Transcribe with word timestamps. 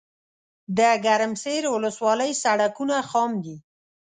دګرمسیر 0.77 1.63
ولسوالۍ 1.69 2.31
سړکونه 2.43 2.95
خام 3.09 3.31
دي 3.43 3.55